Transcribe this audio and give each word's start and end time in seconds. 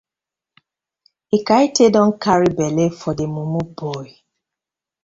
Ekaete 1.35 1.85
don 1.93 2.09
carry 2.23 2.49
belle 2.57 2.85
for 2.99 3.13
dey 3.17 3.29
mumu 3.35 3.61
boy. 3.77 4.07